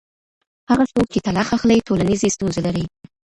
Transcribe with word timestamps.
هغه 0.69 0.83
څوک 0.91 1.05
چې 1.13 1.19
طلاق 1.25 1.49
اخلي 1.57 1.85
ټولنیزې 1.87 2.29
ستونزې 2.35 2.61
لري. 2.67 2.85